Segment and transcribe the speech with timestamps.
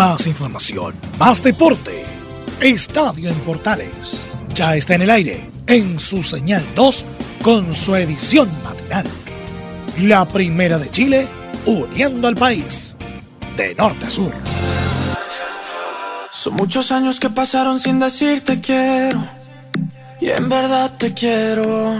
[0.00, 2.06] Más información, más deporte.
[2.58, 4.30] Estadio en Portales.
[4.54, 7.04] Ya está en el aire, en su señal 2,
[7.42, 9.04] con su edición matinal.
[9.98, 11.28] La primera de Chile,
[11.66, 12.96] uniendo al país,
[13.58, 14.32] de norte a sur.
[16.30, 19.22] Son muchos años que pasaron sin decirte quiero.
[20.18, 21.94] Y en verdad te quiero.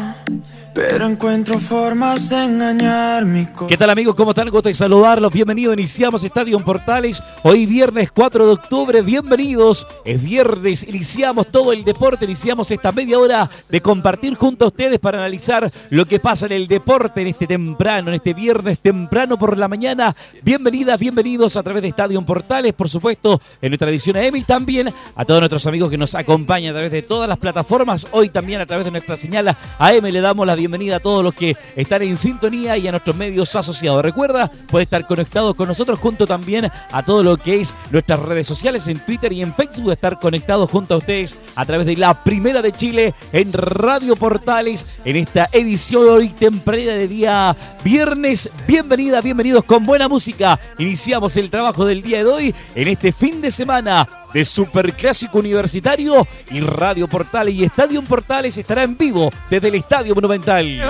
[0.73, 3.47] Pero encuentro formas de engañar mi.
[3.69, 4.15] ¿Qué tal amigos?
[4.15, 4.49] ¿Cómo están?
[4.51, 5.33] Gusto de saludarlos.
[5.33, 5.75] Bienvenidos.
[5.75, 7.23] Iniciamos Estadio en Portales.
[7.43, 9.03] Hoy viernes 4 de octubre.
[9.03, 9.85] Bienvenidos.
[10.05, 10.87] Es viernes.
[10.87, 12.25] Iniciamos todo el deporte.
[12.25, 16.53] Iniciamos esta media hora de compartir junto a ustedes para analizar lo que pasa en
[16.53, 20.15] el deporte en este temprano, en este viernes temprano por la mañana.
[20.43, 22.75] Bienvenidas, bienvenidos a través de Estadio en Portales.
[22.75, 26.71] Por supuesto, en nuestra edición AM y también a todos nuestros amigos que nos acompañan
[26.71, 28.07] a través de todas las plataformas.
[28.13, 31.33] Hoy también a través de nuestra señal AM le damos la bienvenida a todos los
[31.33, 34.03] que están en sintonía y a nuestros medios asociados.
[34.03, 38.47] Recuerda, puede estar conectado con nosotros junto también a todo lo que es nuestras redes
[38.47, 42.23] sociales en Twitter y en Facebook, estar conectados junto a ustedes a través de la
[42.23, 48.51] Primera de Chile en Radio Portales en esta edición hoy temprana de día viernes.
[48.67, 50.61] Bienvenida, bienvenidos con buena música.
[50.79, 56.27] Iniciamos el trabajo del día de hoy en este fin de semana de Superclásico Universitario
[56.51, 60.83] y Radio Portales y Estadio Portales estará en vivo desde el Estadio Monumental.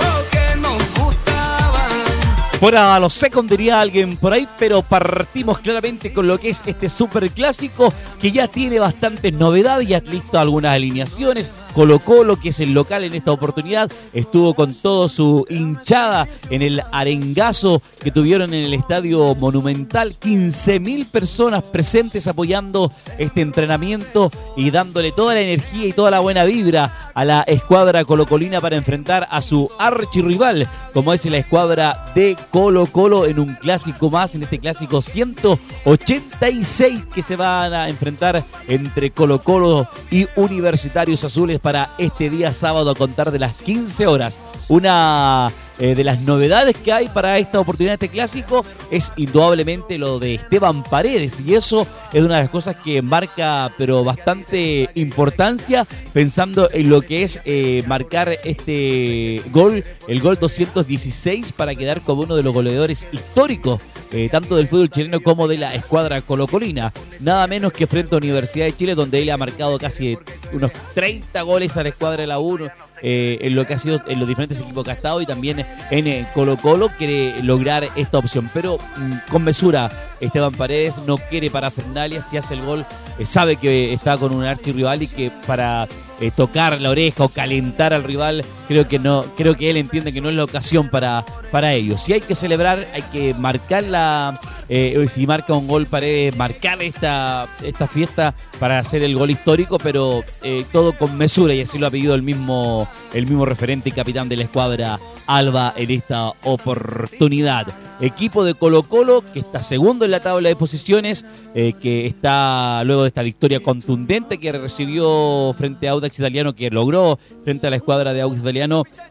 [2.61, 6.61] Fuera a los second diría alguien por ahí, pero partimos claramente con lo que es
[6.63, 11.51] este superclásico que ya tiene bastantes novedades, ya listo algunas alineaciones.
[11.73, 16.61] Colo Colo, que es el local en esta oportunidad, estuvo con todo su hinchada en
[16.61, 20.15] el arengazo que tuvieron en el estadio monumental.
[20.19, 26.43] 15.000 personas presentes apoyando este entrenamiento y dándole toda la energía y toda la buena
[26.43, 32.37] vibra a la escuadra colocolina para enfrentar a su archirrival, como es la escuadra de
[32.51, 38.43] Colo Colo en un clásico más, en este clásico 186 que se van a enfrentar
[38.67, 44.05] entre Colo Colo y Universitarios Azules para este día sábado a contar de las 15
[44.05, 44.37] horas.
[44.67, 50.19] Una eh, de las novedades que hay para esta oportunidad este clásico es indudablemente lo
[50.19, 55.87] de Esteban Paredes y eso es una de las cosas que marca pero bastante importancia
[56.13, 62.21] pensando en lo que es eh, marcar este gol, el gol 216 para quedar como
[62.21, 63.81] uno de los goleadores históricos
[64.13, 66.91] eh, tanto del fútbol chileno como de la escuadra colocolina.
[67.21, 70.17] Nada menos que frente a Universidad de Chile, donde él ha marcado casi
[70.51, 72.69] unos 30 goles a la escuadra de la 1.
[73.01, 76.25] En lo que ha sido en los diferentes equipos que ha estado y también en
[76.33, 79.91] Colo Colo quiere lograr esta opción, pero mm, con mesura.
[80.19, 82.85] Esteban Paredes no quiere para Fernalia, si hace el gol
[83.17, 85.87] eh, sabe que está con un archirrival y que para
[86.19, 90.13] eh, tocar la oreja o calentar al rival, creo que no, creo que él entiende
[90.13, 91.97] que no es la ocasión para, para ello.
[91.97, 94.39] Si hay que celebrar, hay que marcar la,
[94.69, 99.77] eh, si marca un gol Paredes, marcar esta, esta fiesta para hacer el gol histórico,
[99.77, 100.23] pero
[100.71, 104.29] todo con mesura y así lo ha pedido el mismo, el mismo referente y capitán
[104.29, 107.67] de la escuadra Alba en esta oportunidad.
[108.01, 111.23] Equipo de Colo Colo que está segundo en la tabla de posiciones,
[111.53, 116.71] eh, que está luego de esta victoria contundente que recibió frente a Audax Italiano, que
[116.71, 118.60] logró frente a la escuadra de Audax Italiano,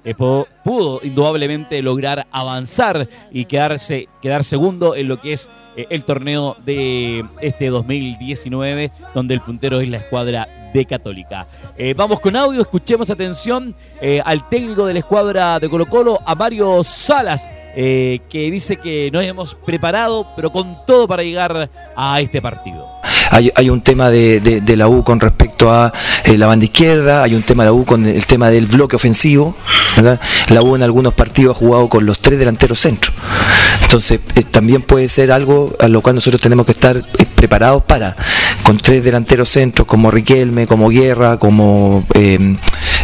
[0.05, 6.05] eh, pudo, indudablemente lograr avanzar y quedarse, quedar segundo en lo que es eh, el
[6.05, 11.49] torneo de este 2019, donde el puntero es la escuadra de Católica.
[11.97, 13.75] vamos con audio, escuchemos atención
[14.25, 19.25] al técnico de la escuadra de Colo Colo, a Mario Salas, que dice que nos
[19.25, 22.87] hemos preparado, pero con todo para llegar a este partido.
[23.31, 25.93] Hay, hay un tema de, la U con respecto a
[26.25, 28.97] eh, la banda izquierda, hay un tema de la U con el tema del bloque
[28.97, 29.55] ofensivo.
[30.49, 33.15] La U en algunos partidos ha jugado con los tres delanteros centros.
[33.83, 37.83] Entonces, eh, también puede ser algo a lo cual nosotros tenemos que estar eh, preparados
[37.83, 38.17] para,
[38.71, 42.55] con tres delanteros centros como Riquelme, como Guerra, como eh,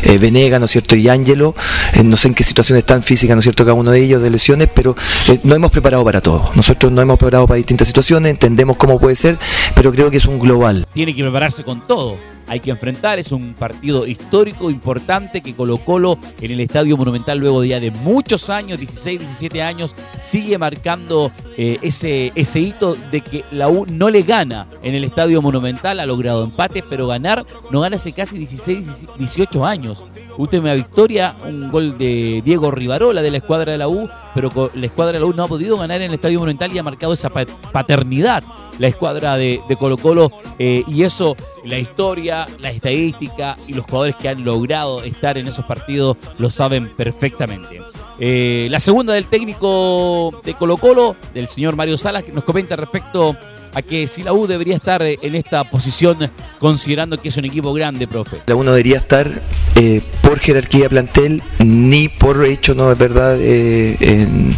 [0.04, 0.94] eh, Venega, ¿no es cierto?
[0.94, 1.56] Y Ángelo,
[1.92, 3.64] eh, no sé en qué situación están físicas, ¿no es cierto?
[3.64, 4.94] Cada uno de ellos de lesiones, pero
[5.28, 6.52] eh, no hemos preparado para todo.
[6.54, 9.38] Nosotros no hemos preparado para distintas situaciones, entendemos cómo puede ser,
[9.74, 10.86] pero creo que es un global.
[10.94, 12.16] Tiene que prepararse con todo
[12.46, 13.18] hay que enfrentar.
[13.18, 17.80] Es un partido histórico, importante, que Colo Colo en el Estadio Monumental luego de ya
[17.80, 23.68] de muchos años, 16, 17 años, sigue marcando eh, ese, ese hito de que la
[23.68, 27.96] U no le gana en el Estadio Monumental, ha logrado empates, pero ganar no gana
[27.96, 30.04] hace casi 16, 18 años.
[30.38, 34.86] Última victoria, un gol de Diego Rivarola de la escuadra de la U, pero la
[34.86, 37.12] escuadra de la U no ha podido ganar en el Estadio Monumental y ha marcado
[37.12, 38.44] esa paternidad
[38.78, 43.86] la escuadra de, de Colo Colo eh, y eso, la historia, la estadística y los
[43.86, 47.80] jugadores que han logrado estar en esos partidos lo saben perfectamente.
[48.18, 52.76] Eh, la segunda del técnico de Colo Colo, del señor Mario Salas, que nos comenta
[52.76, 53.36] respecto
[53.76, 57.44] a que si la U debería estar eh, en esta posición considerando que es un
[57.44, 58.38] equipo grande, profe.
[58.46, 59.30] La U no debería estar
[59.74, 64.50] eh, por jerarquía plantel ni por hecho, no es verdad, eh, en,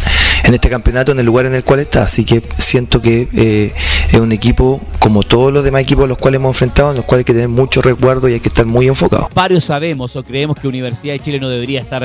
[0.45, 2.03] en, este campeonato en el lugar en el cual está.
[2.03, 3.73] Así que siento que eh,
[4.07, 7.05] es un equipo como todos los demás equipos a los cuales hemos enfrentado, en los
[7.05, 9.27] cuales hay que tener mucho resguardo y hay que estar muy enfocados.
[9.35, 12.03] Varios sabemos o creemos que Universidad de Chile no debería estar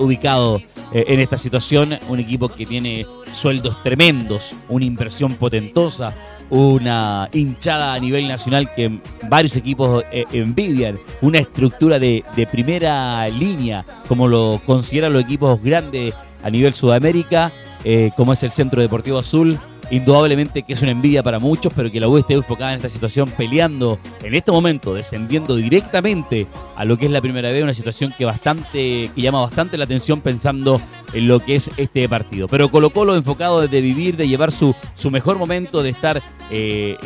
[0.00, 0.60] ubicado
[0.92, 2.00] en esta situación.
[2.08, 6.16] Un equipo que tiene sueldos tremendos, una inversión potentosa
[6.50, 13.84] una hinchada a nivel nacional que varios equipos eh, envidian, una estructura de, primera línea,
[14.08, 17.52] como lo consideran los equipos grandes a nivel Sudamérica,
[17.84, 19.58] eh, como es el Centro Deportivo Azul,
[19.90, 22.88] indudablemente que es una envidia para muchos, pero que la U esté enfocada en esta
[22.88, 26.46] situación, peleando en este momento, descendiendo directamente
[26.76, 29.84] a lo que es la primera vez, una situación que bastante, que llama bastante la
[29.84, 30.80] atención pensando
[31.12, 32.48] en lo que es este partido.
[32.48, 36.96] Pero Colo Colo enfocado de vivir, de llevar su, su mejor momento, de estar eh,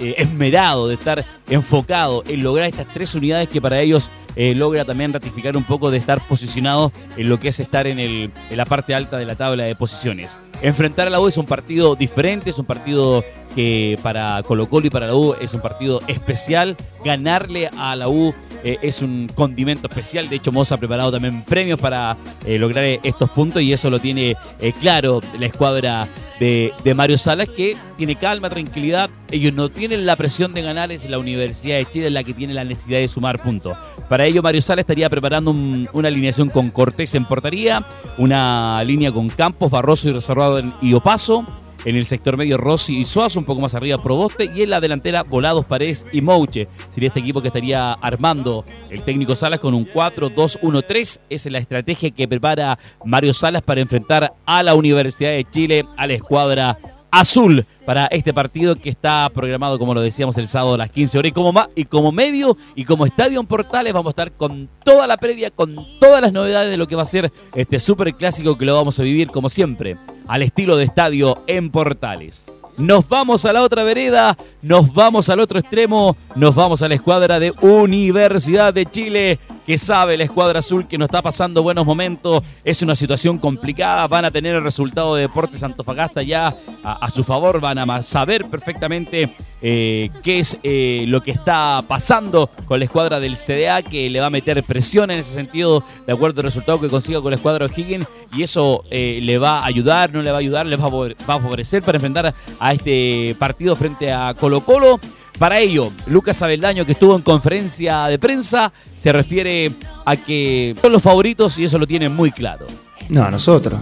[0.00, 4.84] eh, esmerado, de estar enfocado en lograr estas tres unidades que para ellos eh, logra
[4.84, 8.56] también ratificar un poco de estar posicionado en lo que es estar en, el, en
[8.56, 10.36] la parte alta de la tabla de posiciones.
[10.62, 13.24] Enfrentar a la U es un partido diferente, es un partido
[13.54, 16.76] que para Colo Colo y para la U es un partido especial.
[17.04, 18.34] Ganarle a la U
[18.64, 20.28] eh, es un condimento especial.
[20.28, 22.16] De hecho, Moza ha preparado también premios para
[22.46, 24.36] lograr estos puntos y eso lo tiene
[24.80, 26.08] claro la escuadra
[26.40, 29.10] de, de, Mario Salas, que tiene calma, tranquilidad.
[29.34, 32.54] Ellos no tienen la presión de ganar, es la Universidad de Chile la que tiene
[32.54, 33.76] la necesidad de sumar puntos.
[34.08, 37.84] Para ello, Mario Salas estaría preparando un, una alineación con Cortés en portería,
[38.16, 41.44] una línea con Campos, Barroso y Reservado y Opaso
[41.84, 44.52] en el sector medio, Rossi y Suazo, un poco más arriba, Proboste.
[44.54, 46.68] Y en la delantera, Volados, Paredes y Mouche.
[46.90, 51.00] Sería este equipo que estaría armando el técnico Salas con un 4-2-1-3.
[51.00, 55.84] Esa es la estrategia que prepara Mario Salas para enfrentar a la Universidad de Chile,
[55.96, 56.78] a la escuadra
[57.18, 61.18] azul para este partido que está programado, como lo decíamos, el sábado a las 15
[61.18, 61.28] horas.
[61.30, 65.06] Y como, y como medio y como estadio en Portales vamos a estar con toda
[65.06, 68.58] la previa, con todas las novedades de lo que va a ser este super clásico
[68.58, 69.96] que lo vamos a vivir, como siempre,
[70.26, 72.44] al estilo de estadio en Portales.
[72.76, 76.96] Nos vamos a la otra vereda, nos vamos al otro extremo, nos vamos a la
[76.96, 81.86] escuadra de Universidad de Chile que sabe la escuadra azul que no está pasando buenos
[81.86, 82.42] momentos.
[82.64, 84.06] Es una situación complicada.
[84.06, 87.60] Van a tener el resultado de Deportes Antofagasta ya a, su favor.
[87.60, 93.20] Van a saber perfectamente eh, qué es eh, lo que está pasando con la escuadra
[93.20, 96.80] del CDA, que le va a meter presión en ese sentido, de acuerdo al resultado
[96.80, 98.06] que consiga con la escuadra O'Higgins.
[98.36, 101.40] Y eso eh, le va a ayudar, no le va a ayudar, le va a
[101.40, 105.00] favorecer para enfrentar a este partido frente a Colo Colo.
[105.38, 109.72] Para ello, Lucas Abeldaño, que estuvo en conferencia de prensa, se refiere
[110.04, 112.66] a que son los favoritos y eso lo tiene muy claro.
[113.08, 113.80] No, a nosotros.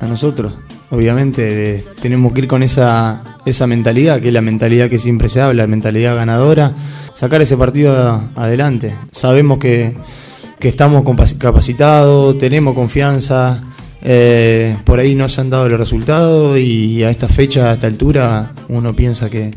[0.00, 0.54] A nosotros.
[0.90, 5.28] Obviamente eh, tenemos que ir con esa, esa mentalidad, que es la mentalidad que siempre
[5.28, 6.74] se habla, la mentalidad ganadora,
[7.14, 8.94] sacar ese partido adelante.
[9.12, 9.94] Sabemos que,
[10.60, 11.04] estamos
[11.38, 13.62] capacitados, tenemos confianza,
[14.02, 17.86] eh, por ahí no se han dado los resultados y a esta fecha, a esta
[17.86, 19.52] altura, uno piensa que,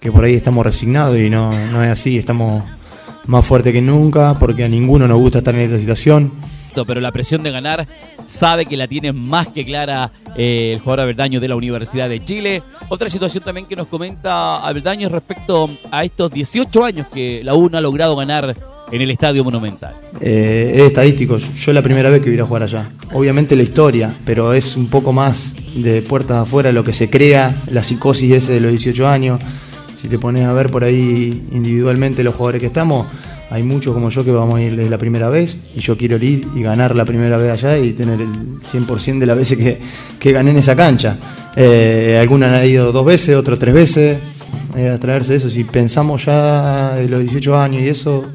[0.00, 2.62] que por ahí estamos resignados y no, no es así, estamos
[3.26, 6.32] más fuertes que nunca porque a ninguno nos gusta estar en esta situación.
[6.86, 7.88] Pero la presión de ganar
[8.24, 12.22] sabe que la tiene más que clara eh, el jugador Averdaño de la Universidad de
[12.22, 12.62] Chile.
[12.88, 17.68] Otra situación también que nos comenta Averdaño respecto a estos 18 años que la U
[17.68, 18.54] no ha logrado ganar
[18.90, 19.94] en el Estadio Monumental.
[20.20, 22.90] Eh, es estadístico, yo la primera vez que voy a jugar allá.
[23.12, 27.56] Obviamente la historia, pero es un poco más de puertas afuera lo que se crea,
[27.70, 29.40] la psicosis ese de los 18 años
[30.00, 33.06] si te pones a ver por ahí individualmente los jugadores que estamos,
[33.50, 36.46] hay muchos como yo que vamos a ir la primera vez y yo quiero ir
[36.54, 39.78] y ganar la primera vez allá y tener el 100% de las veces que,
[40.18, 41.16] que gané en esa cancha.
[41.56, 44.18] Eh, algunos han ido dos veces, otros tres veces
[44.76, 45.50] eh, a traerse eso.
[45.50, 48.26] Si pensamos ya de los 18 años y eso,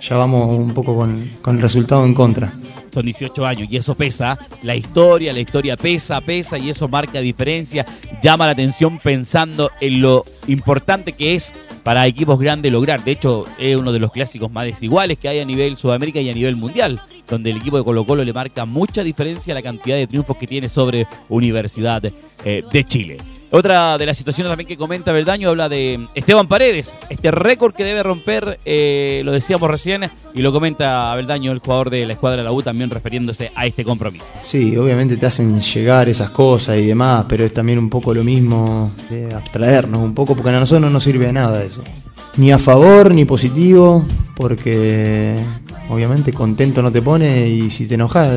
[0.00, 2.52] ya vamos un poco con, con el resultado en contra
[2.96, 4.38] son 18 años y eso pesa.
[4.62, 7.84] La historia, la historia pesa, pesa y eso marca diferencia,
[8.22, 11.52] llama la atención pensando en lo importante que es
[11.84, 13.04] para equipos grandes lograr.
[13.04, 16.30] De hecho, es uno de los clásicos más desiguales que hay a nivel Sudamérica y
[16.30, 16.98] a nivel mundial,
[17.28, 20.46] donde el equipo de Colo Colo le marca mucha diferencia la cantidad de triunfos que
[20.46, 22.02] tiene sobre Universidad
[22.44, 23.18] eh, de Chile.
[23.52, 27.84] Otra de las situaciones también que comenta Beldaño habla de Esteban Paredes, este récord que
[27.84, 32.38] debe romper, eh, lo decíamos recién, y lo comenta Beldaño, el jugador de la escuadra
[32.38, 34.26] de la U, también refiriéndose a este compromiso.
[34.42, 38.24] Sí, obviamente te hacen llegar esas cosas y demás, pero es también un poco lo
[38.24, 41.84] mismo de abstraernos un poco, porque a nosotros no nos sirve de nada eso.
[42.36, 45.36] Ni a favor ni positivo, porque
[45.88, 48.36] obviamente contento no te pone y si te enojas,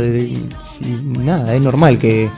[1.04, 2.30] nada, es normal que,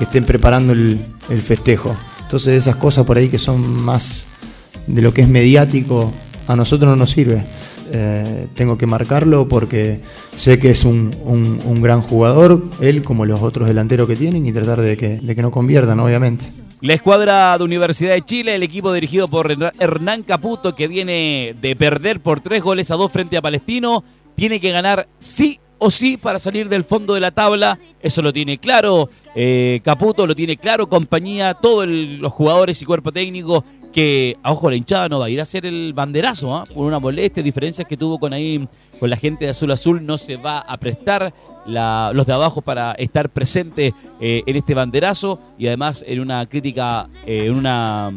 [0.00, 0.98] estén preparando el
[1.42, 1.94] festejo
[2.30, 4.24] Entonces esas cosas por ahí que son más
[4.86, 6.12] de lo que es mediático,
[6.46, 7.42] a nosotros no nos sirve.
[7.90, 9.98] Eh, tengo que marcarlo porque
[10.36, 11.10] sé que es un,
[11.82, 15.42] gran jugador, él como los otros delanteros que tienen, y tratar de que, de que
[15.42, 16.52] no conviertan, obviamente.
[16.82, 21.74] La escuadra de Universidad de Chile, el equipo dirigido por Hernán Caputo, que viene de
[21.74, 24.04] perder por tres goles a dos frente a Palestino,
[24.36, 27.78] tiene que ganar sí o sí para salir del fondo de la tabla.
[28.00, 33.10] Eso lo tiene claro eh, Caputo, lo tiene claro compañía, todos los jugadores y cuerpo
[33.10, 36.64] técnico que, a ojo, la hinchada no va a ir a hacer el banderazo, ¿ah?
[36.72, 38.68] por una molestia, diferencias que tuvo con ahí,
[39.00, 41.34] con la gente de Azul Azul, no se va a prestar
[41.66, 47.08] los de abajo para estar presente eh, en este banderazo y además en una crítica,
[47.26, 48.12] eh, en una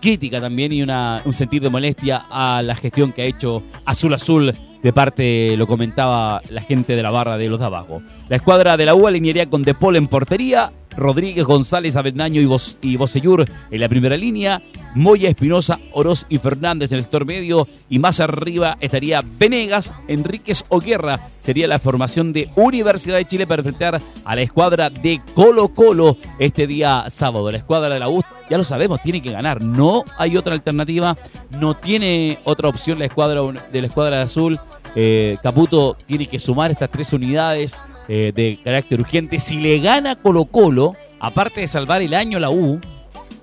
[0.00, 4.52] crítica también y un sentir de molestia a la gestión que ha hecho Azul Azul
[4.84, 8.02] de parte, lo comentaba la gente de la barra de los de abajo.
[8.28, 12.44] La escuadra de la U alinearía con De Paul en portería, Rodríguez, González, Avendaño y,
[12.44, 14.60] Vos, y en la primera línea,
[14.94, 20.64] Moya, Espinosa, Oroz y Fernández en el sector medio y más arriba estaría Venegas, Enríquez
[20.68, 21.28] o Guerra.
[21.30, 26.18] Sería la formación de Universidad de Chile para enfrentar a la escuadra de Colo Colo
[26.38, 27.50] este día sábado.
[27.50, 29.62] La escuadra de la U, ya lo sabemos, tiene que ganar.
[29.62, 31.16] No hay otra alternativa,
[31.58, 33.40] no tiene otra opción la escuadra
[33.72, 34.60] de la escuadra de azul.
[34.94, 39.40] Eh, Caputo tiene que sumar estas tres unidades eh, de carácter urgente.
[39.40, 42.78] Si le gana Colo Colo, aparte de salvar el año la U,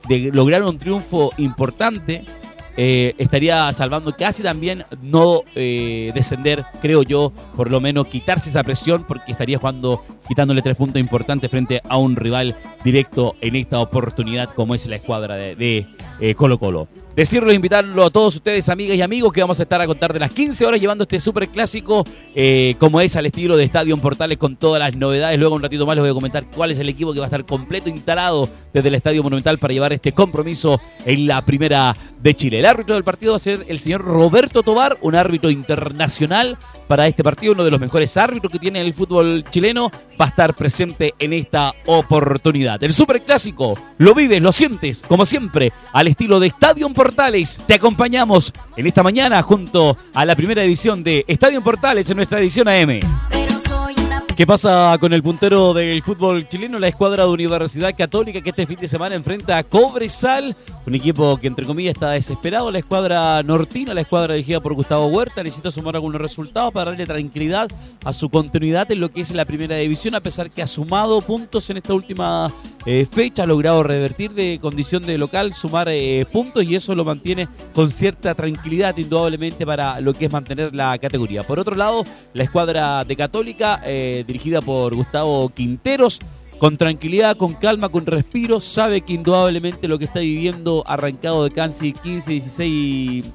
[0.07, 2.23] de lograr un triunfo importante,
[2.77, 8.63] eh, estaría salvando casi también no eh, descender, creo yo, por lo menos quitarse esa
[8.63, 13.79] presión, porque estaría jugando, quitándole tres puntos importantes frente a un rival directo en esta
[13.79, 15.87] oportunidad como es la escuadra de,
[16.37, 16.87] Colo Colo.
[17.15, 20.19] Decirlo, invitarlo a todos ustedes, amigas y amigos, que vamos a estar a contar de
[20.19, 24.37] las 15 horas llevando este súper clásico, eh, como es al estilo de Estadio Portales,
[24.37, 25.37] con todas las novedades.
[25.37, 27.27] Luego, un ratito más, les voy a comentar cuál es el equipo que va a
[27.27, 32.35] estar completo instalado desde el Estadio Monumental para llevar este compromiso en la primera de
[32.35, 32.59] Chile.
[32.59, 37.07] El árbitro del partido va a ser el señor Roberto Tobar, un árbitro internacional para
[37.07, 40.53] este partido, uno de los mejores árbitros que tiene el fútbol chileno, va a estar
[40.53, 42.83] presente en esta oportunidad.
[42.83, 47.61] El Superclásico, lo vives, lo sientes, como siempre, al estilo de Estadio Portales.
[47.65, 52.39] Te acompañamos en esta mañana junto a la primera edición de Estadio Portales en nuestra
[52.39, 52.99] edición AM.
[54.41, 56.79] ¿Qué pasa con el puntero del fútbol chileno?
[56.79, 61.37] La escuadra de Universidad Católica que este fin de semana enfrenta a Cobresal, un equipo
[61.37, 62.71] que entre comillas está desesperado.
[62.71, 67.05] La escuadra nortina, la escuadra dirigida por Gustavo Huerta, necesita sumar algunos resultados para darle
[67.05, 67.69] tranquilidad
[68.03, 71.21] a su continuidad en lo que es la primera división, a pesar que ha sumado
[71.21, 72.51] puntos en esta última
[72.87, 77.05] eh, fecha, ha logrado revertir de condición de local, sumar eh, puntos y eso lo
[77.05, 81.43] mantiene con cierta tranquilidad indudablemente para lo que es mantener la categoría.
[81.43, 83.83] Por otro lado, la escuadra de Católica...
[83.85, 86.19] Eh, dirigida por Gustavo Quinteros.
[86.57, 91.49] Con tranquilidad, con calma, con respiro, sabe que indudablemente lo que está viviendo arrancado de
[91.49, 93.31] casi 15, 16,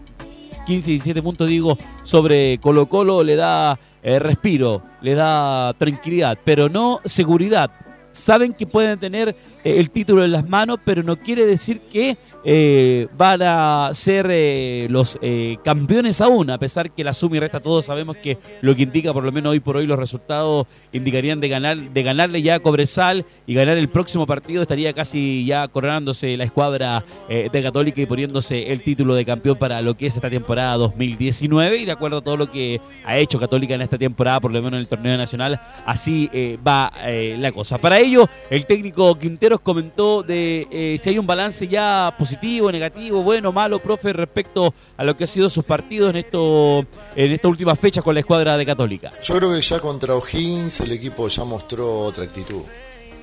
[0.65, 6.69] 15, 17 puntos, digo, sobre Colo Colo le da eh, respiro, le da tranquilidad, pero
[6.69, 7.73] no seguridad.
[8.13, 9.37] Saben que pueden tener
[9.67, 14.87] el título en las manos, pero no quiere decir que eh, van a ser eh,
[14.91, 15.19] los
[15.65, 19.13] campeones aún, a pesar que la suma y resta todos sabemos que lo que indica
[19.13, 22.61] por lo menos hoy por hoy los resultados indicarían de ganar de ganarle ya a
[22.61, 28.07] Cobresal y ganar el próximo partido estaría casi ya coronándose la escuadra de Católica y
[28.07, 32.19] poniéndose el título de campeón para lo que es esta temporada 2019 y de acuerdo
[32.19, 34.89] a todo lo que ha hecho Católica en esta temporada, por lo menos en el
[34.89, 36.31] torneo nacional, así
[36.67, 36.93] va
[37.39, 37.79] la cosa.
[37.79, 43.23] Para ello, el técnico Quintero comentó de eh, si hay un balance ya positivo, negativo,
[43.23, 47.49] bueno, malo, profe, respecto a lo que ha sido sus partidos en esto en esta
[47.49, 49.13] última fecha con la escuadra de Católica.
[49.23, 52.63] Yo creo que ya contra O'Higgins el equipo ya mostró otra actitud.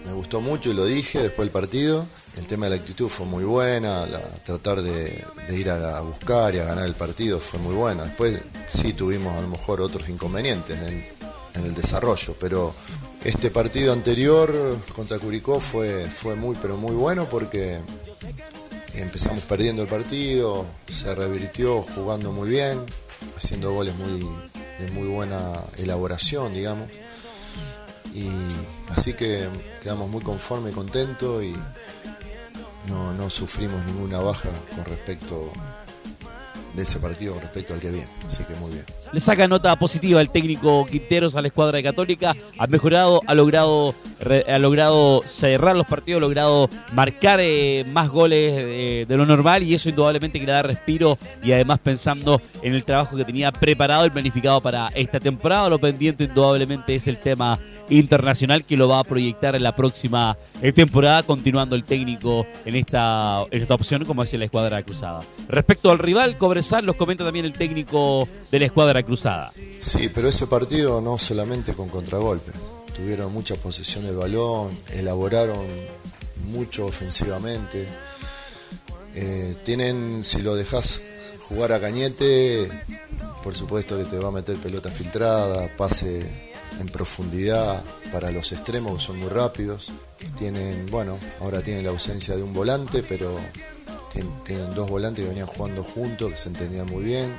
[0.05, 2.05] Me gustó mucho y lo dije después del partido.
[2.37, 4.05] El tema de la actitud fue muy buena,
[4.43, 8.03] tratar de, ir a, buscar y a ganar el partido fue muy buena.
[8.03, 11.05] Después sí tuvimos a lo mejor otros inconvenientes en,
[11.53, 12.73] en el desarrollo, pero
[13.23, 14.51] este partido anterior
[14.95, 17.79] contra Curicó fue, fue muy, pero muy bueno porque
[18.93, 22.79] empezamos perdiendo el partido, se revirtió jugando muy bien,
[23.37, 24.27] haciendo goles muy,
[24.79, 26.89] de muy buena elaboración, digamos.
[28.13, 28.29] Y
[28.89, 29.47] así que
[29.81, 31.53] quedamos muy conformes y contentos y
[32.87, 35.51] no, no sufrimos ninguna baja con respecto
[36.73, 38.07] de ese partido respecto al que viene.
[38.27, 38.85] Así que muy bien.
[39.11, 42.35] Le saca nota positiva el técnico Quinteros a la escuadra de Católica.
[42.57, 43.95] Ha mejorado, ha logrado,
[44.47, 49.75] ha logrado cerrar los partidos, ha logrado marcar eh, más goles de, lo normal y
[49.75, 54.05] eso indudablemente que le da respiro y además pensando en el trabajo que tenía preparado
[54.05, 55.69] y planificado para esta temporada.
[55.69, 57.59] Lo pendiente indudablemente es el tema
[57.89, 62.75] internacional que lo va a proyectar en la próxima eh, temporada, continuando el técnico en
[62.75, 65.21] esta, en esta opción, como hace la escuadra cruzada.
[65.47, 69.51] Respecto al rival, Cobresal, los comenta también el técnico de la escuadra cruzada.
[69.79, 72.51] Sí, pero ese partido no solamente con contragolpe.
[72.95, 75.65] Tuvieron mucha posesión del balón, elaboraron
[76.47, 77.87] mucho ofensivamente.
[79.15, 81.01] Eh, tienen, si lo dejas
[81.47, 82.69] jugar a Cañete,
[83.43, 89.03] por supuesto que te va a meter pelota filtrada, pase en profundidad para los extremos
[89.03, 89.91] son muy rápidos.
[90.37, 93.39] Tienen, bueno, ahora tienen la ausencia de un volante, pero
[94.45, 97.33] tienen, dos volantes que venían jugando juntos, que se entendían muy bien.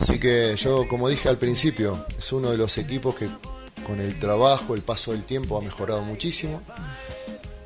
[0.00, 3.28] Así que yo, como dije al principio, es uno de los equipos que
[3.86, 6.60] con el trabajo, el paso del tiempo ha mejorado muchísimo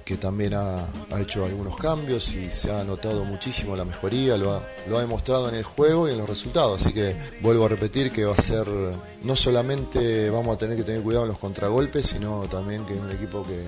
[0.06, 4.62] que también ha, hecho algunos cambios y se ha notado muchísimo la mejoría, lo ha,
[4.88, 6.80] lo ha demostrado en el juego y en los resultados.
[6.80, 8.68] Así que vuelvo a repetir que va a ser,
[9.24, 13.00] no solamente vamos a tener que tener cuidado en los contragolpes, sino también que es
[13.00, 13.60] un equipo que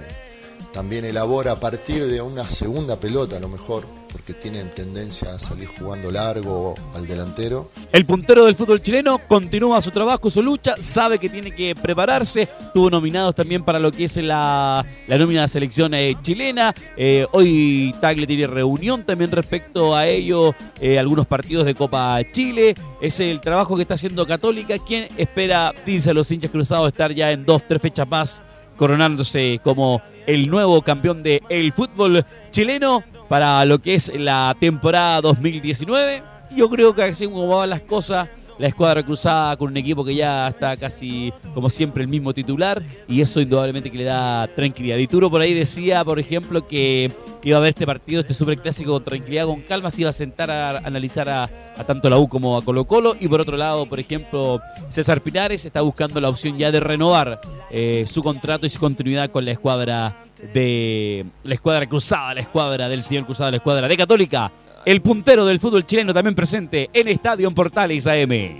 [0.72, 5.38] también elabora a partir de una segunda pelota a lo mejor porque tienen tendencia a
[5.38, 7.70] salir jugando largo al delantero.
[7.92, 12.48] El puntero del fútbol chileno continúa su trabajo, su lucha, sabe que tiene que prepararse,
[12.74, 17.26] tuvo nominados también para lo que es la, la nómina de selección eh, chilena, eh,
[17.32, 23.20] hoy Tagle tiene reunión también respecto a ello, eh, algunos partidos de Copa Chile, es
[23.20, 27.30] el trabajo que está haciendo Católica, quien espera, dice a los hinchas cruzados, estar ya
[27.30, 28.42] en dos, tres fechas más
[28.76, 35.22] coronándose como el nuevo campeón del el fútbol chileno para lo que es la temporada
[35.22, 36.22] 2019.
[36.54, 38.28] Yo creo que así como van las cosas,
[38.58, 42.82] la escuadra cruzada con un equipo que ya está casi, como siempre, el mismo titular
[43.08, 44.96] y eso indudablemente que le da tranquilidad.
[44.96, 47.10] Dituro por ahí decía, por ejemplo, que
[47.42, 50.50] iba a ver este partido, este superclásico con tranquilidad, con calma, se iba a sentar
[50.50, 51.48] a analizar a,
[51.86, 55.64] tanto la U como a Colo Colo y por otro lado, por ejemplo, César Pinares
[55.64, 59.52] está buscando la opción ya de renovar eh, su contrato y su continuidad con la
[59.52, 60.16] escuadra
[60.52, 64.52] de la escuadra cruzada, la escuadra del señor cruzado, la escuadra de Católica
[64.88, 68.58] el puntero del fútbol chileno también presente en Estadio Portales AM.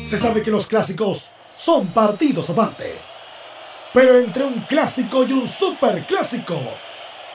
[0.00, 2.96] Se sabe que los clásicos son partidos aparte.
[3.94, 6.58] Pero entre un clásico y un superclásico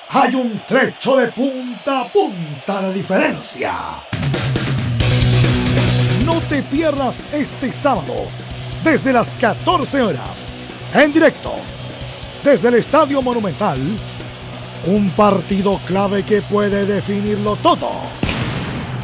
[0.10, 4.04] hay un trecho de punta a punta de diferencia.
[6.26, 8.26] No te pierdas este sábado,
[8.84, 10.46] desde las 14 horas,
[10.94, 11.56] en directo
[12.48, 13.78] desde el Estadio Monumental,
[14.86, 17.92] un partido clave que puede definirlo todo.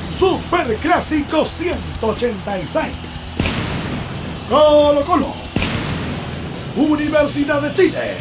[0.09, 2.93] Superclásico 186.
[4.47, 5.33] Colo Colo.
[6.77, 8.17] Universidad de Chile.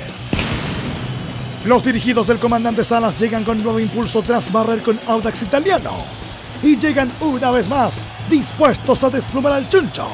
[1.67, 5.93] Los dirigidos del comandante Salas llegan con nuevo impulso tras barrer con Audax Italiano.
[6.65, 7.95] Y llegan una vez más
[8.29, 10.09] dispuestos a desplumar al chuncho,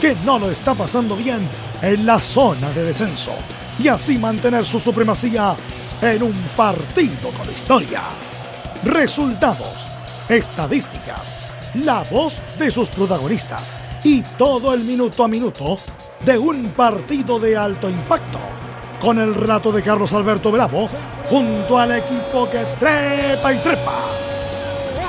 [0.00, 1.48] que no lo está pasando bien
[1.82, 3.32] en la zona de descenso
[3.78, 5.54] y así mantener su supremacía
[6.00, 8.02] en un partido con historia.
[8.84, 9.88] Resultados,
[10.28, 11.38] estadísticas,
[11.74, 15.78] la voz de sus protagonistas y todo el minuto a minuto
[16.24, 18.38] de un partido de alto impacto.
[19.00, 20.88] Con el relato de Carlos Alberto Bravo
[21.28, 24.00] junto al equipo que trepa y trepa.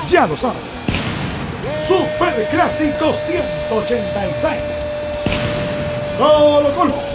[0.06, 0.86] Ya lo sabes.
[1.80, 4.60] Super Clásico 186.
[6.18, 7.13] Colo Colo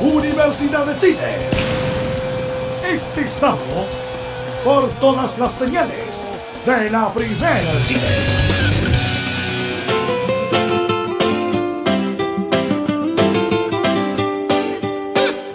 [0.00, 1.50] Universidad de Chile.
[2.82, 3.86] Este sábado,
[4.64, 6.26] por todas las señales
[6.64, 8.00] de la Primera Chile.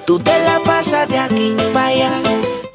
[0.06, 2.12] Tú te la pasas de aquí para allá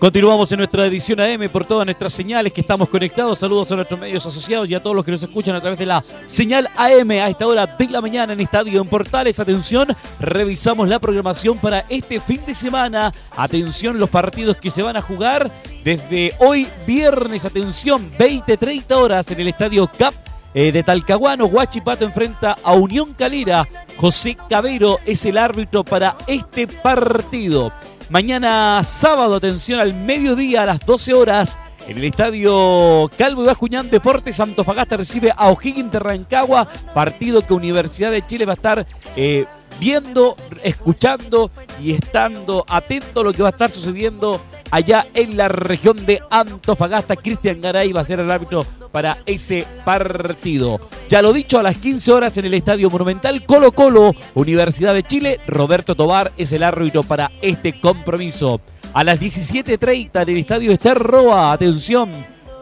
[0.01, 3.39] Continuamos en nuestra edición AM por todas nuestras señales que estamos conectados.
[3.39, 5.85] Saludos a nuestros medios asociados y a todos los que nos escuchan a través de
[5.85, 9.39] la señal AM a esta hora de la mañana en Estadio en Portales.
[9.39, 13.13] Atención, revisamos la programación para este fin de semana.
[13.37, 15.51] Atención, los partidos que se van a jugar
[15.85, 17.45] desde hoy viernes.
[17.45, 20.15] Atención, 20-30 horas en el Estadio CAP
[20.55, 21.45] eh, de Talcahuano.
[21.45, 23.69] Guachipato enfrenta a Unión Calera.
[23.99, 27.71] José Cabero es el árbitro para este partido.
[28.11, 33.89] Mañana sábado, atención, al mediodía a las 12 horas, en el estadio Calvo y Bascuñán
[33.89, 38.87] Deportes Fagasta recibe a O'Higgins de Rancagua, partido que Universidad de Chile va a estar
[39.15, 39.47] eh,
[39.79, 45.49] viendo, escuchando y estando atento a lo que va a estar sucediendo allá en la
[45.49, 47.17] región de Antofagasta.
[47.17, 50.81] Cristian Garay va a ser el árbitro para ese partido.
[51.09, 55.03] Ya lo dicho, a las 15 horas en el Estadio Monumental Colo Colo, Universidad de
[55.03, 58.61] Chile, Roberto Tobar es el árbitro para este compromiso.
[58.93, 62.11] A las 17.30 en el Estadio Ester Roa, atención,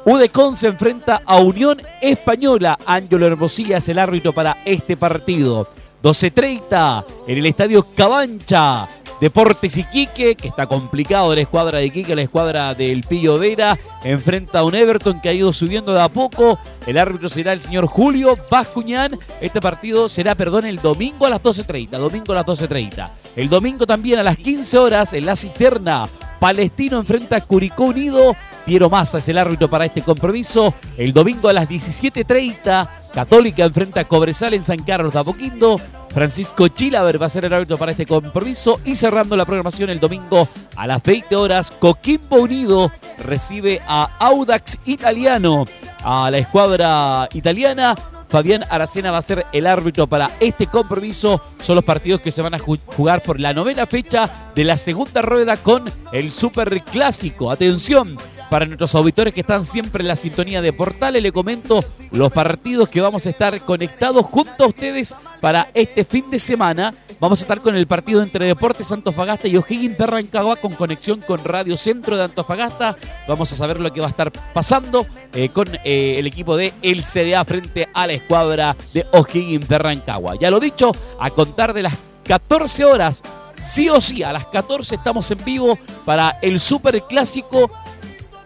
[0.05, 2.79] Udecon se enfrenta a Unión Española.
[2.87, 5.69] Ángelo Hermosilla es el árbitro para este partido.
[6.03, 8.89] 12.30 en el Estadio Cabancha.
[9.21, 14.61] Deportes Iquique, que está complicado la escuadra de Iquique, la escuadra del Pillo Vera, enfrenta
[14.61, 16.57] a un Everton que ha ido subiendo de a poco.
[16.87, 19.19] El árbitro será el señor Julio Bascuñán.
[19.41, 21.91] Este partido será, perdón, el domingo a las 12.30.
[21.99, 23.11] Domingo a las 12.30.
[23.35, 26.09] El domingo también a las 15 horas en la cisterna.
[26.39, 28.37] Palestino enfrenta a Curicó Unido.
[28.69, 30.75] Piero Massa es el árbitro para este compromiso.
[30.99, 35.81] El domingo a las 17.30, Católica enfrenta a Cobresal en San Carlos de Apoquindo.
[36.11, 38.79] Francisco Chilaver va a ser el árbitro para este compromiso.
[38.85, 42.93] Y cerrando la programación el domingo a las 20 horas, Coquimbo Unido
[43.25, 45.65] recibe a Audax Italiano,
[46.05, 47.97] a la escuadra italiana.
[48.29, 51.41] Fabián Aracena va a ser el árbitro para este compromiso.
[51.59, 55.23] Son los partidos que se van a jugar por la novena fecha de la segunda
[55.23, 57.51] rueda con el Super Clásico.
[57.51, 58.19] Atención,
[58.51, 62.89] para nuestros auditores que están siempre en la sintonía de Portales, le comento los partidos
[62.89, 66.95] que vamos a estar conectados junto a ustedes para este fin de semana.
[67.21, 71.45] Vamos a estar con el partido entre Deportes Antofagasta y O'Higgins de con conexión con
[71.45, 72.97] Radio Centro de Antofagasta.
[73.27, 76.73] Vamos a saber lo que va a estar pasando eh, con eh, el equipo de
[76.83, 80.37] el CDA frente a la escuadra de O'Higgins de.
[80.41, 83.23] Ya lo dicho, a contar de las 14 horas,
[83.57, 87.71] sí o sí, a las 14 estamos en vivo para el Super Clásico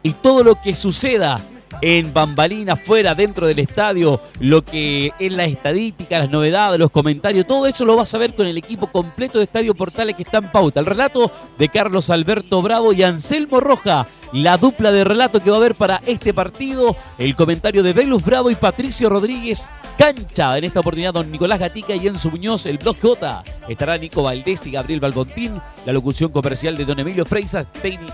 [0.03, 1.41] y todo lo que suceda
[1.81, 7.47] en bambalinas, fuera, dentro del estadio, lo que es la estadística, las novedades, los comentarios,
[7.47, 10.39] todo eso lo vas a ver con el equipo completo de Estadio Portales que está
[10.39, 10.81] en pauta.
[10.81, 15.57] El relato de Carlos Alberto Bravo y Anselmo Roja la dupla de relato que va
[15.57, 16.97] a haber para este partido.
[17.19, 19.69] El comentario de Velus Bravo y Patricio Rodríguez.
[19.99, 23.45] Cancha en esta oportunidad don Nicolás Gatica y Enzo Muñoz, el blog J.
[23.69, 25.61] Estará Nico Valdés y Gabriel Balbontín.
[25.85, 27.67] La locución comercial de don Emilio Freisa.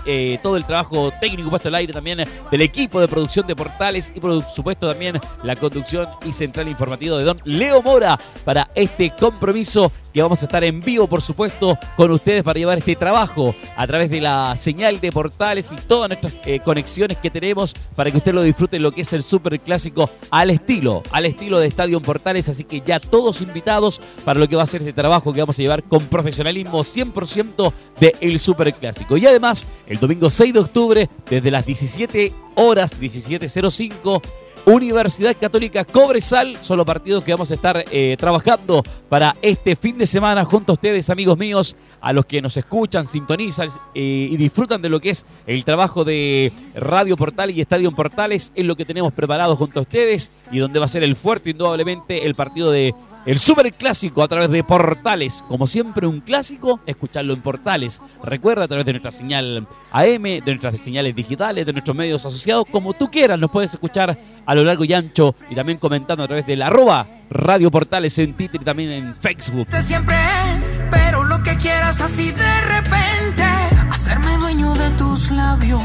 [0.05, 4.11] Eh, todo el trabajo técnico puesto al aire también del equipo de producción de portales
[4.13, 9.11] y por supuesto también la conducción y central informativo de don Leo Mora para este
[9.17, 13.55] compromiso que vamos a estar en vivo, por supuesto, con ustedes para llevar este trabajo
[13.75, 18.11] a través de la señal de portales y todas nuestras eh, conexiones que tenemos para
[18.11, 21.67] que usted lo disfrute lo que es el super clásico al estilo, al estilo de
[21.67, 22.49] Estadio Portales.
[22.49, 25.57] Así que ya todos invitados para lo que va a ser este trabajo que vamos
[25.59, 29.17] a llevar con profesionalismo 100% de el super clásico.
[29.17, 34.21] Y además, el domingo 6 de octubre, desde las 17 horas, 17.05,
[34.65, 36.57] Universidad Católica Cobresal.
[36.61, 40.71] Son los partidos que vamos a estar eh, trabajando para este fin de semana junto
[40.71, 44.99] a ustedes, amigos míos, a los que nos escuchan, sintonizan eh, y disfrutan de lo
[44.99, 48.51] que es el trabajo de Radio Portal y Estadio Portales.
[48.55, 51.51] Es lo que tenemos preparado junto a ustedes y donde va a ser el fuerte,
[51.51, 52.93] indudablemente, el partido de
[53.29, 55.43] el super clásico a través de portales.
[55.47, 58.01] Como siempre, un clásico, escucharlo en portales.
[58.23, 62.65] Recuerda a través de nuestra señal AM, de nuestras señales digitales, de nuestros medios asociados,
[62.71, 66.27] como tú quieras, nos puedes escuchar a lo largo y ancho y también comentando a
[66.27, 69.67] través de la arroba Radio Portales en Twitter y también en Facebook.
[69.79, 70.17] Siempre,
[70.89, 73.43] pero lo que quieras así de repente,
[73.91, 75.83] hacerme dueño de tus labios.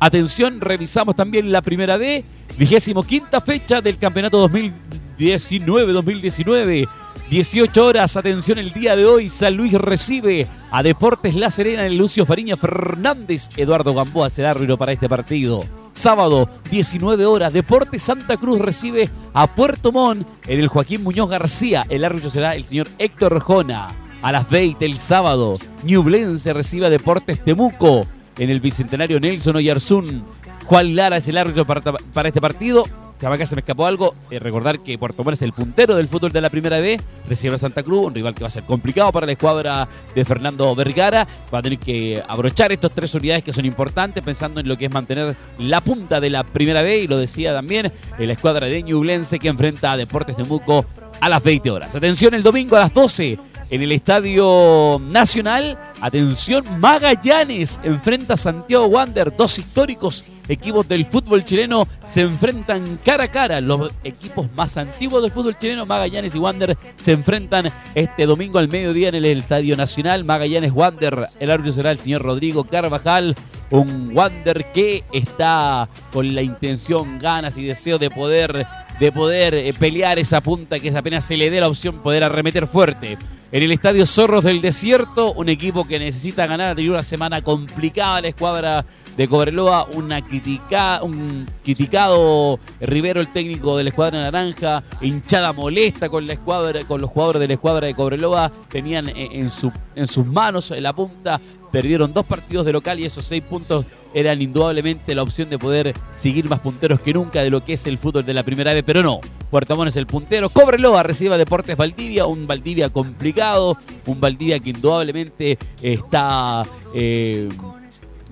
[0.00, 2.24] Atención, revisamos también la primera D,
[2.56, 6.88] vigésimo quinta fecha del campeonato 2020 19-2019.
[7.30, 11.98] 18 horas, atención el día de hoy, San Luis recibe a Deportes La Serena en
[11.98, 13.48] Lucio Fariña Fernández.
[13.56, 15.64] Eduardo Gamboa será árbitro para este partido.
[15.92, 21.84] Sábado, 19 horas, Deportes Santa Cruz recibe a Puerto Montt en el Joaquín Muñoz García.
[21.88, 23.88] El árbitro será el señor Héctor Jona.
[24.22, 28.06] A las 20 el sábado, Ñublense recibe a Deportes Temuco
[28.38, 30.22] en el Bicentenario Nelson Oyarzún.
[30.66, 32.84] Juan Lara es el árbitro para este partido
[33.20, 34.14] acá se me escapó algo.
[34.30, 37.00] Eh, recordar que Puerto Montt es el puntero del fútbol de la primera B.
[37.28, 40.24] Recibe a Santa Cruz, un rival que va a ser complicado para la escuadra de
[40.24, 41.26] Fernando Vergara.
[41.52, 44.86] Va a tener que abrochar estas tres unidades que son importantes, pensando en lo que
[44.86, 46.98] es mantener la punta de la primera B.
[46.98, 50.84] Y lo decía también la escuadra de Ñublense que enfrenta a Deportes de Muco
[51.20, 51.94] a las 20 horas.
[51.94, 53.38] Atención, el domingo a las 12
[53.70, 55.78] en el Estadio Nacional.
[56.00, 59.34] Atención, Magallanes enfrenta a Santiago Wander.
[59.34, 63.60] Dos históricos equipos del fútbol chileno se enfrentan cara a cara.
[63.60, 68.68] Los equipos más antiguos del fútbol chileno, Magallanes y Wander, se enfrentan este domingo al
[68.68, 70.24] mediodía en el Estadio Nacional.
[70.24, 73.34] Magallanes Wander, el árbitro será el señor Rodrigo Carvajal.
[73.70, 78.66] Un Wander que está con la intención, ganas y deseo de poder
[78.98, 82.66] de poder eh, pelear esa punta que apenas se le dé la opción poder arremeter
[82.66, 83.18] fuerte.
[83.52, 88.20] En el Estadio Zorros del Desierto, un equipo que necesita ganar, ha una semana complicada
[88.20, 88.84] la escuadra
[89.16, 96.34] de Cobreloa, un criticado Rivero, el técnico de la escuadra naranja, hinchada molesta con la
[96.34, 100.70] escuadra, con los jugadores de la escuadra de Cobreloa, tenían en, su, en sus manos
[100.70, 101.40] la punta
[101.72, 105.94] perdieron dos partidos de local y esos seis puntos eran indudablemente la opción de poder
[106.12, 108.82] seguir más punteros que nunca de lo que es el fútbol de la primera vez,
[108.84, 109.20] pero no.
[109.50, 113.76] Puerto Montt es el puntero, Cobreloa recibe a Deportes Valdivia, un Valdivia complicado,
[114.06, 116.62] un Valdivia que indudablemente está...
[116.94, 117.48] Eh,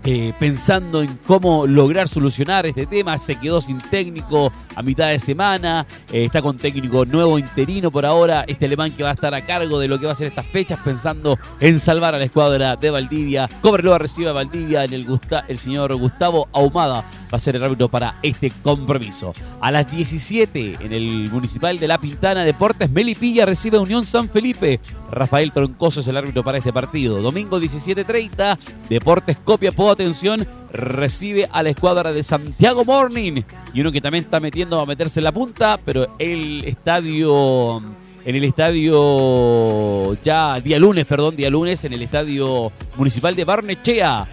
[0.05, 3.17] eh, pensando en cómo lograr solucionar este tema.
[3.17, 5.87] Se quedó sin técnico a mitad de semana.
[6.13, 8.45] Eh, está con técnico nuevo interino por ahora.
[8.47, 10.47] Este alemán que va a estar a cargo de lo que va a ser estas
[10.47, 13.49] fechas, pensando en salvar a la escuadra de Valdivia.
[13.63, 15.07] Cobreloa recibe a Valdivia en el,
[15.49, 19.33] el señor Gustavo Ahumada va a ser el árbitro para este compromiso.
[19.61, 24.29] A las 17 en el Municipal de La Pintana Deportes, Melipilla recibe a Unión San
[24.29, 24.79] Felipe.
[25.11, 27.21] Rafael Troncoso es el árbitro para este partido.
[27.21, 28.57] Domingo 17.30,
[28.89, 33.43] Deportes Copiapó, atención, recibe a la escuadra de Santiago Morning.
[33.73, 37.83] Y uno que también está metiendo a meterse en la punta, pero el estadio
[38.25, 44.27] en el estadio ya día lunes, perdón, día lunes en el estadio municipal de Barnechea.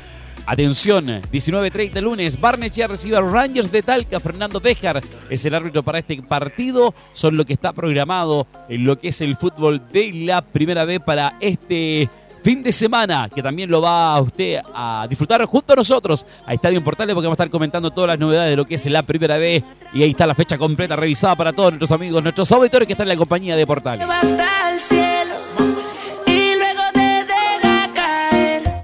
[0.45, 6.00] Atención, 19.30 lunes, Barnechea recibe a Rangers de Talca, Fernando Béjar es el árbitro para
[6.00, 10.41] este partido, son lo que está programado en lo que es el fútbol de la
[10.41, 12.10] primera vez para este
[12.43, 16.84] fin de semana, que también lo va usted a disfrutar junto a nosotros a Estadio
[16.84, 19.38] Portales, porque vamos a estar comentando todas las novedades de lo que es la primera
[19.38, 22.93] vez y ahí está la fecha completa revisada para todos nuestros amigos, nuestros auditores que
[22.93, 24.08] están en la compañía de Portales.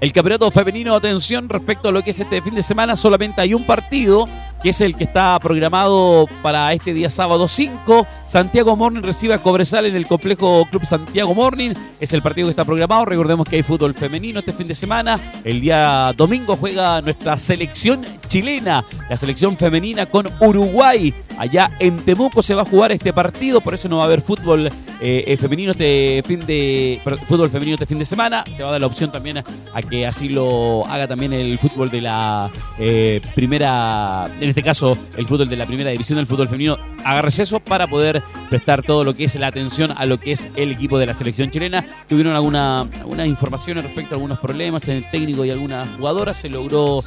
[0.00, 3.52] El campeonato femenino, atención, respecto a lo que es este fin de semana, solamente hay
[3.52, 4.28] un partido,
[4.62, 8.06] que es el que está programado para este día sábado 5.
[8.28, 11.70] Santiago Morning recibe a Cobresal en el complejo Club Santiago Morning.
[11.98, 13.06] Es el partido que está programado.
[13.06, 15.18] Recordemos que hay fútbol femenino este fin de semana.
[15.44, 21.14] El día domingo juega nuestra selección chilena, la selección femenina con Uruguay.
[21.38, 24.20] Allá en Temuco se va a jugar este partido, por eso no va a haber
[24.20, 28.44] fútbol eh, eh, femenino este fin de fútbol femenino este fin de semana.
[28.56, 29.44] Se va a dar la opción también a,
[29.88, 35.26] que así lo haga también el fútbol de la eh, primera, en este caso el
[35.26, 38.17] fútbol de la primera división del fútbol femenino haga receso para poder
[38.48, 41.14] prestar todo lo que es la atención a lo que es el equipo de la
[41.14, 41.84] selección chilena.
[42.08, 46.36] Tuvieron alguna, algunas informaciones respecto a algunos problemas en el técnico y algunas jugadoras.
[46.36, 47.02] Se logró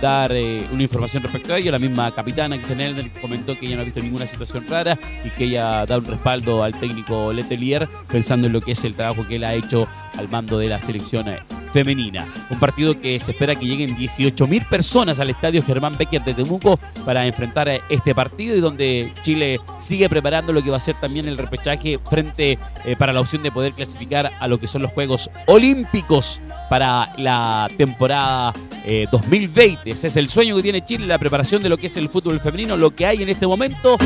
[0.00, 1.72] dar eh, una información respecto a ello.
[1.72, 5.44] La misma capitana que comentó que ella no ha visto ninguna situación rara y que
[5.44, 9.36] ella da un respaldo al técnico Letelier pensando en lo que es el trabajo que
[9.36, 11.26] él ha hecho al mando de la selección
[11.72, 12.26] femenina.
[12.50, 16.78] Un partido que se espera que lleguen 18.000 personas al estadio Germán Becker de Temuco
[17.04, 21.26] para enfrentar este partido y donde Chile sigue preparando lo que va a ser también
[21.26, 24.92] el repechaje frente eh, para la opción de poder clasificar a lo que son los
[24.92, 28.52] Juegos Olímpicos para la temporada
[29.10, 29.88] 2020.
[29.88, 32.10] Eh, Ese es el sueño que tiene Chile, la preparación de lo que es el
[32.10, 33.96] fútbol femenino, lo que hay en este momento.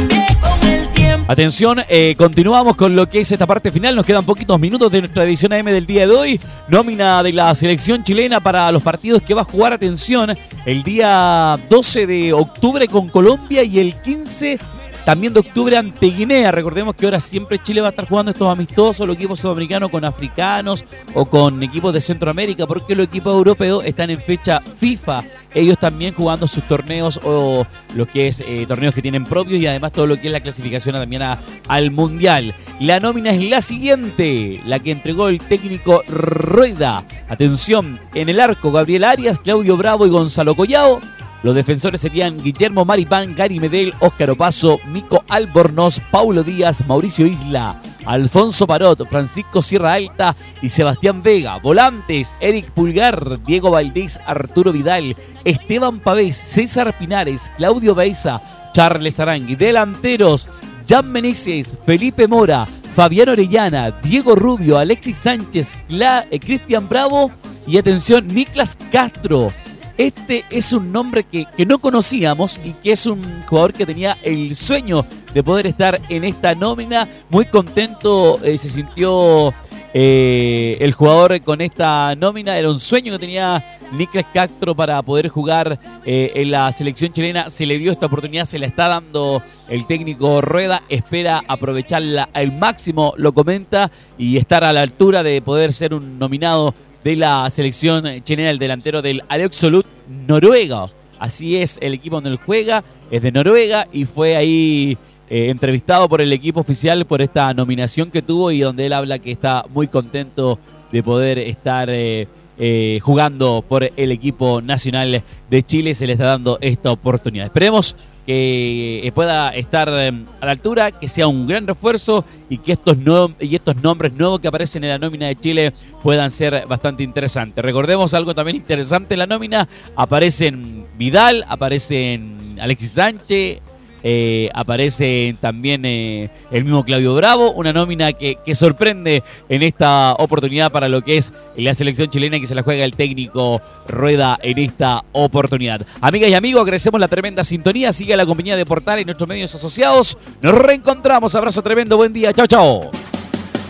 [1.27, 3.97] Atención, eh, continuamos con lo que es esta parte final.
[3.97, 6.41] Nos quedan poquitos minutos de nuestra edición AM del día de hoy.
[6.69, 9.73] Nómina de la selección chilena para los partidos que va a jugar.
[9.73, 10.37] Atención,
[10.67, 14.59] el día 12 de octubre con Colombia y el 15
[15.05, 16.51] también de octubre ante Guinea.
[16.51, 20.05] Recordemos que ahora siempre Chile va a estar jugando estos amistosos, los equipos sudamericanos con
[20.05, 25.25] africanos o con equipos de Centroamérica, porque los equipos europeos están en fecha FIFA.
[25.55, 27.65] Ellos también jugando sus torneos o
[27.95, 30.41] lo que es eh, torneos que tienen propios y además todo lo que es la
[30.41, 31.23] clasificación también
[31.69, 32.55] al Mundial.
[32.81, 37.05] La nómina es la siguiente, la que entregó el técnico Rueda.
[37.29, 41.01] Atención, en el arco Gabriel Arias, Claudio Bravo y Gonzalo Collao.
[41.45, 47.83] Los defensores serían Guillermo Maripán, Gary Medel, Óscar Opaso, Mico Albornoz, Paulo Díaz, Mauricio Isla,
[48.07, 51.59] Alfonso Parot, Francisco Sierra Alta y Sebastián Vega.
[51.59, 58.41] Volantes, Eric Pulgar, Diego Valdés, Arturo Vidal, Esteban Pavés, César Pinares, Claudio Beiza,
[58.73, 59.55] Charles Arangui.
[59.55, 60.49] Delanteros,
[60.89, 67.31] Jan Meneses, Felipe Mora, Fabián Orellana, Diego Rubio, Alexis Sánchez, eh, Cristian Bravo
[67.67, 69.53] y atención, Niklas Castro.
[69.97, 74.57] Este es un nombre que, no conocíamos y que es un jugador que tenía el
[74.57, 77.09] sueño de poder estar en esta nómina.
[77.31, 79.55] Muy contento eh, se sintió
[79.97, 82.59] eh, el jugador con esta nómina.
[82.59, 87.49] Era un sueño que tenía Niklas Castro para poder jugar eh, en la selección chilena.
[87.49, 90.83] Se le dio esta oportunidad, se la está dando el técnico Rueda.
[90.89, 96.19] Espera aprovecharla al máximo, lo comenta, y estar a la altura de poder ser un
[96.19, 99.87] nominado de la selección chilena, el delantero del Alexolut
[100.27, 100.87] Noruega.
[101.19, 104.97] Así es el equipo donde él juega, es de Noruega y fue ahí
[105.29, 109.19] eh, entrevistado por el equipo oficial por esta nominación que tuvo y donde él habla
[109.19, 110.59] que está muy contento
[110.91, 112.27] de poder estar eh,
[112.59, 115.95] eh, jugando por el equipo nacional de Chile.
[115.95, 117.47] Se le está dando esta oportunidad.
[117.47, 122.73] Esperemos que pueda estar em, a la altura, que sea un gran refuerzo y que
[122.73, 122.97] estos,
[123.41, 127.65] y estos nombres nuevos que aparecen en la nómina de Chile puedan ser bastante interesantes.
[127.65, 133.61] Recordemos algo también interesante en la nómina, aparecen Vidal, aparecen Alexis Sánchez,
[134.07, 140.71] eh, aparece también eh, el mismo Claudio Bravo, una nómina que, sorprende en esta oportunidad
[140.71, 144.59] para lo que es la selección chilena que se la juega el técnico Rueda en
[144.59, 145.87] esta oportunidad.
[146.03, 149.55] Amigas y amigos, agradecemos la tremenda sintonía, sigue la compañía de Portal y nuestros medios
[149.55, 150.19] asociados.
[150.43, 152.91] Nos reencontramos, abrazo tremendo, buen día, chao, chao.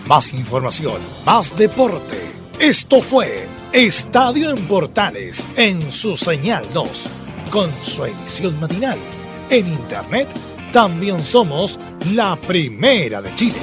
[0.08, 2.18] Más información, más deporte.
[2.58, 6.88] Esto fue Estadio en Portales en su señal 2,
[7.52, 8.98] con su edición matinal
[9.50, 10.28] en Internet
[10.72, 11.78] también somos
[12.12, 13.60] la primera de Chile.